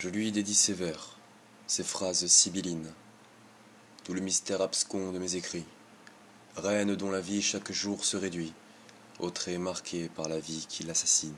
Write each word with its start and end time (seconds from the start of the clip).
Je 0.00 0.08
lui 0.08 0.32
dédie 0.32 0.54
ces 0.54 0.72
vers, 0.72 1.18
ces 1.66 1.84
phrases 1.84 2.26
sibyllines, 2.26 2.90
tout 4.02 4.14
le 4.14 4.22
mystère 4.22 4.62
abscon 4.62 5.12
de 5.12 5.18
mes 5.18 5.36
écrits, 5.36 5.66
reine 6.56 6.96
dont 6.96 7.10
la 7.10 7.20
vie 7.20 7.42
chaque 7.42 7.70
jour 7.70 8.02
se 8.02 8.16
réduit, 8.16 8.54
aux 9.18 9.28
traits 9.28 9.58
marqués 9.58 10.08
par 10.08 10.26
la 10.26 10.40
vie 10.40 10.64
qui 10.70 10.84
l'assassine, 10.84 11.36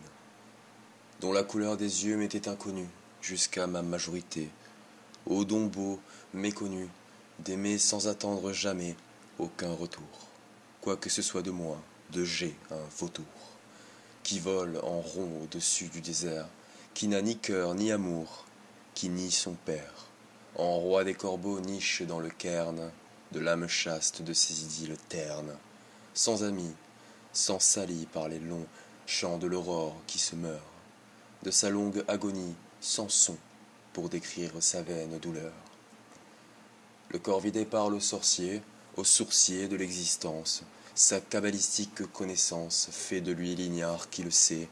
dont 1.18 1.32
la 1.32 1.42
couleur 1.42 1.76
des 1.76 2.06
yeux 2.06 2.16
m'était 2.16 2.46
inconnue 2.46 2.86
jusqu'à 3.20 3.66
ma 3.66 3.82
majorité, 3.82 4.48
ô 5.26 5.44
don 5.44 5.66
beau, 5.66 5.98
méconnu, 6.32 6.88
d'aimer 7.40 7.78
sans 7.78 8.06
attendre 8.06 8.52
jamais 8.52 8.94
aucun 9.40 9.72
retour, 9.72 10.28
quoi 10.80 10.96
que 10.96 11.10
ce 11.10 11.20
soit 11.20 11.42
de 11.42 11.50
moi, 11.50 11.82
de 12.12 12.22
j'ai 12.22 12.54
un 12.70 12.84
vautour, 12.96 13.24
qui 14.22 14.38
vole 14.38 14.78
en 14.84 15.00
rond 15.00 15.40
au-dessus 15.42 15.88
du 15.88 16.00
désert, 16.00 16.46
qui 16.94 17.08
n'a 17.08 17.22
ni 17.22 17.36
cœur 17.36 17.74
ni 17.74 17.90
amour, 17.90 18.44
qui 19.02 19.08
nie 19.08 19.32
son 19.32 19.54
père, 19.54 20.06
en 20.54 20.78
roi 20.78 21.02
des 21.02 21.14
corbeaux 21.14 21.58
niche 21.58 22.02
dans 22.02 22.20
le 22.20 22.30
cairn 22.30 22.92
de 23.32 23.40
l'âme 23.40 23.66
chaste 23.66 24.22
de 24.22 24.32
ces 24.32 24.62
idylles 24.62 24.96
ternes, 25.08 25.56
sans 26.14 26.44
amis, 26.44 26.70
sans 27.32 27.58
sali 27.58 28.06
par 28.12 28.28
les 28.28 28.38
longs 28.38 28.68
chants 29.06 29.38
de 29.38 29.48
l'aurore 29.48 29.96
qui 30.06 30.20
se 30.20 30.36
meurt, 30.36 30.62
de 31.42 31.50
sa 31.50 31.68
longue 31.68 32.04
agonie 32.06 32.54
sans 32.80 33.08
son 33.08 33.36
pour 33.92 34.08
décrire 34.08 34.52
sa 34.60 34.82
vaine 34.82 35.18
douleur. 35.18 35.52
Le 37.08 37.18
corps 37.18 37.40
vidé 37.40 37.64
parle 37.64 37.94
au 37.94 38.00
sorcier, 38.00 38.62
au 38.96 39.02
sourcier 39.02 39.66
de 39.66 39.74
l'existence, 39.74 40.62
sa 40.94 41.20
cabalistique 41.20 42.06
connaissance 42.12 42.86
fait 42.92 43.20
de 43.20 43.32
lui 43.32 43.56
l'ignare 43.56 44.10
qui 44.10 44.22
le 44.22 44.30
sait, 44.30 44.68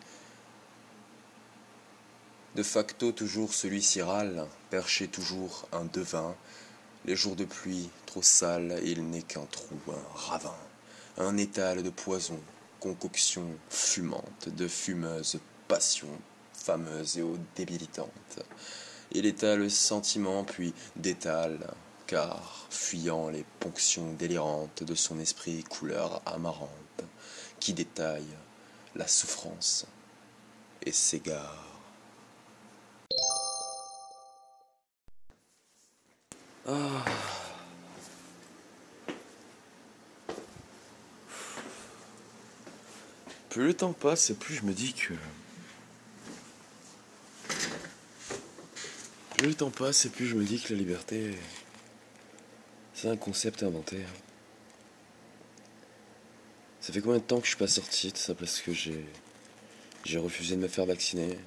de 2.56 2.62
facto 2.62 3.12
toujours 3.12 3.54
celui-ci 3.54 4.02
râle, 4.02 4.46
perché 4.70 5.08
toujours 5.08 5.68
un 5.72 5.84
devin. 5.84 6.34
Les 7.04 7.16
jours 7.16 7.36
de 7.36 7.44
pluie, 7.44 7.88
trop 8.06 8.22
sales, 8.22 8.80
il 8.84 9.08
n'est 9.08 9.22
qu'un 9.22 9.46
trou, 9.46 9.76
un 9.88 10.18
ravin, 10.18 10.56
un 11.16 11.36
étal 11.36 11.82
de 11.82 11.90
poison, 11.90 12.38
concoction 12.80 13.46
fumante 13.68 14.48
de 14.48 14.68
fumeuse 14.68 15.38
passion, 15.68 16.08
fameuse 16.52 17.18
et 17.18 17.22
ô 17.22 17.38
débilitante. 17.56 18.40
Il 19.12 19.26
étale 19.26 19.60
le 19.60 19.68
sentiment, 19.68 20.44
puis 20.44 20.74
détale, 20.96 21.72
car, 22.06 22.66
fuyant 22.70 23.28
les 23.28 23.44
ponctions 23.60 24.12
délirantes 24.14 24.82
de 24.82 24.94
son 24.94 25.18
esprit 25.20 25.62
couleur 25.64 26.20
amarante, 26.26 26.68
qui 27.60 27.72
détaille 27.72 28.36
la 28.96 29.06
souffrance 29.06 29.86
et 30.84 30.92
s'égare. 30.92 31.69
Ah. 36.66 37.04
Plus 43.48 43.66
le 43.66 43.74
temps 43.74 43.92
passe 43.92 44.30
et 44.30 44.34
plus 44.34 44.54
je 44.54 44.62
me 44.62 44.72
dis 44.72 44.92
que. 44.92 45.14
Plus 49.36 49.48
le 49.48 49.54
temps 49.54 49.70
passe 49.70 50.04
et 50.04 50.10
plus 50.10 50.26
je 50.26 50.36
me 50.36 50.44
dis 50.44 50.60
que 50.60 50.72
la 50.72 50.78
liberté. 50.78 51.36
C'est 52.94 53.08
un 53.08 53.16
concept 53.16 53.62
inventé. 53.62 54.04
Ça 56.80 56.92
fait 56.92 57.00
combien 57.00 57.18
de 57.18 57.24
temps 57.24 57.38
que 57.38 57.44
je 57.44 57.50
suis 57.50 57.58
pas 57.58 57.66
sorti 57.66 58.12
de 58.12 58.16
ça 58.16 58.34
parce 58.34 58.60
que 58.60 58.72
j'ai. 58.72 59.04
J'ai 60.04 60.18
refusé 60.18 60.56
de 60.56 60.60
me 60.60 60.68
faire 60.68 60.86
vacciner? 60.86 61.38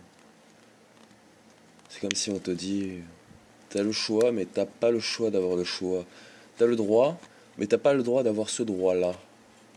C'est 1.89 1.99
comme 1.99 2.13
si 2.13 2.29
on 2.29 2.39
te 2.39 2.51
dit 2.51 2.99
T'as 3.73 3.81
le 3.81 3.91
choix, 3.91 4.31
mais 4.31 4.45
t'as 4.45 4.67
pas 4.67 4.91
le 4.91 4.99
choix 4.99 5.31
d'avoir 5.31 5.55
le 5.55 5.63
choix. 5.63 6.05
T'as 6.59 6.67
le 6.67 6.75
droit, 6.75 7.19
mais 7.57 7.65
t'as 7.65 7.79
pas 7.79 7.95
le 7.95 8.03
droit 8.03 8.21
d'avoir 8.21 8.47
ce 8.47 8.61
droit-là. 8.61 9.13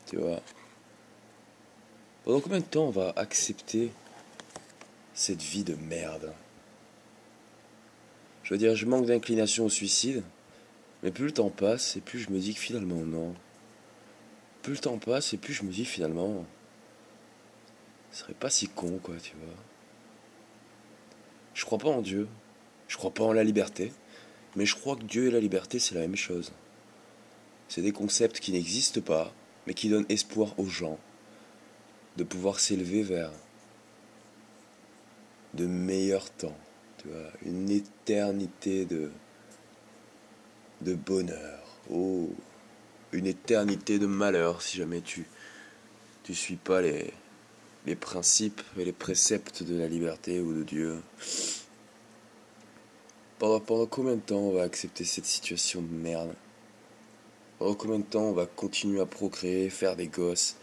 Tu 0.04 0.18
vois. 0.18 0.42
Pendant 2.22 2.40
combien 2.40 2.58
de 2.58 2.64
temps 2.64 2.88
on 2.88 2.90
va 2.90 3.14
accepter 3.16 3.90
cette 5.14 5.40
vie 5.40 5.64
de 5.64 5.76
merde? 5.76 6.34
Je 8.42 8.52
veux 8.52 8.58
dire, 8.58 8.76
je 8.76 8.84
manque 8.84 9.06
d'inclination 9.06 9.64
au 9.64 9.70
suicide, 9.70 10.22
mais 11.02 11.10
plus 11.10 11.24
le 11.24 11.32
temps 11.32 11.48
passe 11.48 11.96
et 11.96 12.02
plus 12.02 12.18
je 12.18 12.28
me 12.28 12.38
dis 12.38 12.52
que 12.52 12.60
finalement 12.60 12.96
non. 12.96 13.34
Plus 14.60 14.74
le 14.74 14.78
temps 14.78 14.98
passe 14.98 15.32
et 15.32 15.38
plus 15.38 15.54
je 15.54 15.62
me 15.62 15.72
dis 15.72 15.86
finalement, 15.86 16.44
ce 18.12 18.18
serait 18.18 18.34
pas 18.34 18.50
si 18.50 18.68
con 18.68 19.00
quoi, 19.02 19.14
tu 19.22 19.36
vois. 19.36 19.54
Je 21.54 21.64
crois 21.64 21.78
pas 21.78 21.88
en 21.88 22.02
Dieu. 22.02 22.28
Je 22.88 22.96
crois 22.96 23.12
pas 23.12 23.24
en 23.24 23.32
la 23.32 23.44
liberté, 23.44 23.92
mais 24.54 24.66
je 24.66 24.74
crois 24.74 24.96
que 24.96 25.04
Dieu 25.04 25.26
et 25.26 25.30
la 25.30 25.40
liberté, 25.40 25.78
c'est 25.78 25.94
la 25.94 26.02
même 26.02 26.16
chose. 26.16 26.52
C'est 27.68 27.82
des 27.82 27.92
concepts 27.92 28.40
qui 28.40 28.52
n'existent 28.52 29.00
pas, 29.00 29.32
mais 29.66 29.74
qui 29.74 29.88
donnent 29.88 30.06
espoir 30.08 30.58
aux 30.58 30.66
gens 30.66 30.98
de 32.16 32.24
pouvoir 32.24 32.60
s'élever 32.60 33.02
vers 33.02 33.32
de 35.54 35.66
meilleurs 35.66 36.30
temps, 36.30 36.56
tu 36.98 37.08
vois, 37.08 37.30
une 37.44 37.70
éternité 37.70 38.84
de, 38.84 39.10
de 40.82 40.94
bonheur, 40.94 41.64
oh, 41.90 42.30
une 43.12 43.26
éternité 43.26 43.98
de 43.98 44.06
malheur 44.06 44.62
si 44.62 44.76
jamais 44.76 45.00
tu 45.00 45.26
tu 46.22 46.34
suis 46.34 46.56
pas 46.56 46.82
les 46.82 47.12
les 47.86 47.94
principes 47.94 48.60
et 48.76 48.84
les 48.84 48.92
préceptes 48.92 49.62
de 49.62 49.76
la 49.76 49.86
liberté 49.86 50.40
ou 50.40 50.52
de 50.52 50.64
Dieu. 50.64 51.00
Pendant, 53.38 53.84
combien 53.84 54.14
de 54.14 54.20
temps 54.20 54.38
on 54.38 54.52
va 54.52 54.62
accepter 54.62 55.04
cette 55.04 55.26
situation 55.26 55.82
de 55.82 55.92
merde? 55.92 56.34
Pendant 57.58 57.74
combien 57.74 57.98
de 57.98 58.04
temps 58.04 58.30
on 58.30 58.32
va 58.32 58.46
continuer 58.46 58.98
à 58.98 59.04
procréer, 59.04 59.68
faire 59.68 59.94
des 59.94 60.06
gosses, 60.06 60.56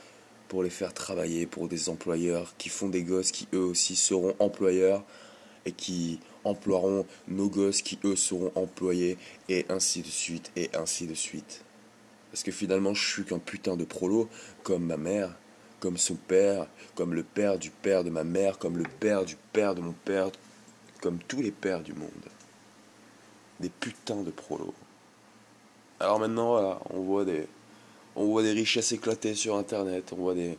pour 0.47 0.63
les 0.63 0.71
faire 0.71 0.91
travailler 0.91 1.45
pour 1.45 1.67
des 1.67 1.89
employeurs 1.89 2.55
qui 2.57 2.69
font 2.69 2.89
des 2.89 3.03
gosses 3.03 3.31
qui 3.31 3.47
eux 3.53 3.63
aussi 3.63 3.95
seront 3.95 4.33
employeurs 4.39 5.03
et 5.67 5.71
qui 5.71 6.19
emploieront 6.45 7.05
nos 7.27 7.47
gosses 7.47 7.83
qui 7.83 7.99
eux 8.05 8.15
seront 8.15 8.51
employés 8.55 9.19
et 9.49 9.67
ainsi 9.69 10.01
de 10.01 10.07
suite 10.07 10.51
et 10.55 10.71
ainsi 10.73 11.05
de 11.05 11.13
suite. 11.13 11.63
Parce 12.31 12.41
que 12.41 12.51
finalement 12.51 12.95
je 12.95 13.07
suis 13.07 13.23
qu'un 13.23 13.37
putain 13.37 13.77
de 13.77 13.85
prolo 13.85 14.27
comme 14.63 14.87
ma 14.87 14.97
mère, 14.97 15.35
comme 15.79 15.99
son 15.99 16.15
père, 16.15 16.65
comme 16.95 17.13
le 17.13 17.23
père 17.23 17.59
du 17.59 17.69
père 17.69 18.03
de 18.03 18.09
ma 18.09 18.23
mère, 18.23 18.57
comme 18.57 18.79
le 18.79 18.85
père 18.99 19.25
du 19.25 19.37
père 19.51 19.75
de 19.75 19.81
mon 19.81 19.93
père, 19.93 20.31
comme 21.01 21.19
tous 21.27 21.43
les 21.43 21.51
pères 21.51 21.83
du 21.83 21.93
monde 21.93 22.09
des 23.63 23.69
putains 23.69 24.21
de 24.21 24.29
prolos. 24.29 24.73
Alors 25.99 26.19
maintenant, 26.19 26.51
voilà, 26.51 26.79
on 26.89 27.01
voit 27.01 27.23
des, 27.23 27.47
richesses 28.51 28.91
éclatées 28.91 29.35
sur 29.35 29.55
Internet, 29.55 30.11
on 30.11 30.17
voit 30.17 30.35
des, 30.35 30.57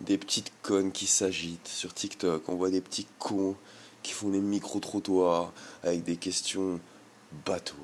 des 0.00 0.16
petites 0.16 0.50
connes 0.62 0.92
qui 0.92 1.06
s'agitent 1.06 1.68
sur 1.68 1.92
TikTok, 1.92 2.48
on 2.48 2.54
voit 2.54 2.70
des 2.70 2.80
petits 2.80 3.06
cons 3.18 3.54
qui 4.02 4.12
font 4.12 4.30
des 4.30 4.40
micro-trottoirs 4.40 5.52
avec 5.82 6.04
des 6.04 6.16
questions 6.16 6.80
bateaux. 7.44 7.76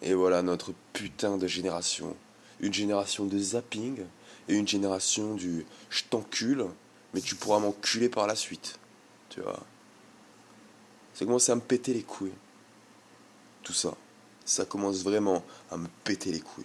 Et 0.00 0.14
voilà 0.14 0.42
notre 0.42 0.72
putain 0.92 1.36
de 1.36 1.48
génération. 1.48 2.14
Une 2.60 2.72
génération 2.72 3.26
de 3.26 3.36
zapping 3.36 4.00
et 4.48 4.54
une 4.54 4.68
génération 4.68 5.34
du 5.34 5.66
je 5.90 6.04
t'encule, 6.08 6.66
mais 7.12 7.20
tu 7.20 7.34
pourras 7.34 7.58
m'enculer 7.58 8.08
par 8.08 8.28
la 8.28 8.36
suite. 8.36 8.78
Tu 9.28 9.40
vois. 9.40 9.60
Ça 11.14 11.24
commence 11.24 11.48
à 11.48 11.56
me 11.56 11.60
péter 11.60 11.92
les 11.92 12.02
couilles 12.02 12.32
tout 13.64 13.72
ça, 13.72 13.96
ça 14.44 14.64
commence 14.64 15.02
vraiment 15.02 15.42
à 15.70 15.76
me 15.76 15.88
péter 16.04 16.30
les 16.30 16.40
couilles. 16.40 16.64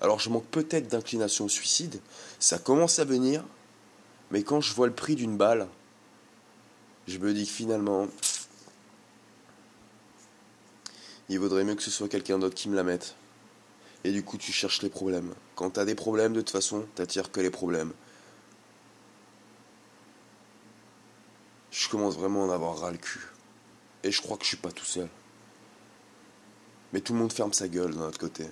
Alors 0.00 0.18
je 0.18 0.30
manque 0.30 0.46
peut-être 0.46 0.88
d'inclination 0.88 1.44
au 1.44 1.48
suicide, 1.48 2.00
ça 2.38 2.58
commence 2.58 2.98
à 2.98 3.04
venir, 3.04 3.44
mais 4.30 4.42
quand 4.42 4.60
je 4.60 4.74
vois 4.74 4.86
le 4.86 4.92
prix 4.92 5.14
d'une 5.14 5.36
balle, 5.36 5.68
je 7.06 7.18
me 7.18 7.32
dis 7.32 7.44
que 7.44 7.52
finalement, 7.52 8.08
il 11.28 11.38
vaudrait 11.38 11.64
mieux 11.64 11.74
que 11.74 11.82
ce 11.82 11.90
soit 11.90 12.08
quelqu'un 12.08 12.38
d'autre 12.38 12.54
qui 12.54 12.68
me 12.68 12.76
la 12.76 12.82
mette. 12.82 13.14
Et 14.04 14.12
du 14.12 14.22
coup, 14.22 14.36
tu 14.36 14.52
cherches 14.52 14.82
les 14.82 14.90
problèmes. 14.90 15.34
Quand 15.54 15.70
t'as 15.70 15.86
des 15.86 15.94
problèmes, 15.94 16.34
de 16.34 16.40
toute 16.40 16.50
façon, 16.50 16.86
t'attires 16.94 17.30
que 17.30 17.40
les 17.40 17.50
problèmes. 17.50 17.92
Je 21.70 21.88
commence 21.88 22.16
vraiment 22.16 22.44
à 22.44 22.48
en 22.48 22.50
avoir 22.50 22.78
ras 22.78 22.90
le 22.90 22.98
cul. 22.98 23.26
Et 24.02 24.12
je 24.12 24.20
crois 24.20 24.36
que 24.36 24.44
je 24.44 24.48
suis 24.48 24.56
pas 24.58 24.70
tout 24.70 24.84
seul. 24.84 25.08
Mais 26.94 27.00
tout 27.00 27.12
le 27.12 27.18
monde 27.18 27.32
ferme 27.32 27.52
sa 27.52 27.66
gueule 27.66 27.92
d'un 27.92 28.06
autre 28.06 28.20
côté. 28.20 28.46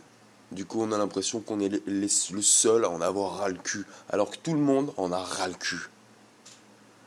Du 0.50 0.64
coup, 0.64 0.82
on 0.82 0.90
a 0.90 0.98
l'impression 0.98 1.38
qu'on 1.38 1.60
est 1.60 1.80
le 1.86 2.08
seul 2.08 2.84
à 2.84 2.90
en 2.90 3.00
avoir 3.00 3.38
ras 3.38 3.48
le 3.48 3.54
cul, 3.54 3.86
alors 4.10 4.32
que 4.32 4.36
tout 4.36 4.52
le 4.52 4.60
monde 4.60 4.92
en 4.96 5.12
a 5.12 5.18
ras 5.18 5.46
le 5.46 5.54
cul. 5.54 5.88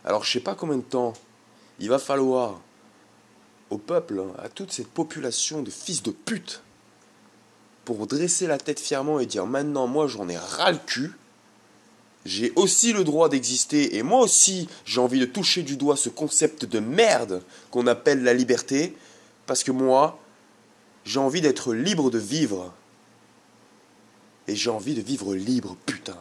Alors, 0.05 0.23
je 0.23 0.31
sais 0.31 0.39
pas 0.39 0.55
combien 0.55 0.77
de 0.77 0.81
temps 0.81 1.11
il 1.79 1.89
va 1.89 1.99
falloir 1.99 2.61
au 3.69 3.77
peuple, 3.77 4.23
à 4.41 4.47
toute 4.47 4.71
cette 4.71 4.87
population 4.87 5.61
de 5.61 5.69
fils 5.69 6.01
de 6.03 6.11
pute, 6.11 6.61
pour 7.83 8.07
dresser 8.07 8.47
la 8.47 8.57
tête 8.57 8.79
fièrement 8.79 9.19
et 9.19 9.25
dire 9.25 9.45
maintenant, 9.45 9.87
moi 9.87 10.07
j'en 10.07 10.29
ai 10.29 10.37
ras 10.37 10.71
le 10.71 10.79
cul, 10.85 11.11
j'ai 12.25 12.53
aussi 12.55 12.93
le 12.93 13.03
droit 13.03 13.27
d'exister 13.27 13.97
et 13.97 14.03
moi 14.03 14.21
aussi 14.21 14.69
j'ai 14.85 15.01
envie 15.01 15.19
de 15.19 15.25
toucher 15.25 15.63
du 15.63 15.75
doigt 15.75 15.97
ce 15.97 16.09
concept 16.09 16.65
de 16.65 16.79
merde 16.79 17.43
qu'on 17.71 17.87
appelle 17.87 18.23
la 18.23 18.33
liberté 18.33 18.95
parce 19.45 19.63
que 19.63 19.71
moi 19.71 20.19
j'ai 21.05 21.19
envie 21.19 21.41
d'être 21.41 21.73
libre 21.73 22.09
de 22.09 22.17
vivre 22.17 22.73
et 24.47 24.55
j'ai 24.55 24.69
envie 24.69 24.93
de 24.93 25.01
vivre 25.01 25.35
libre 25.35 25.77
putain. 25.85 26.17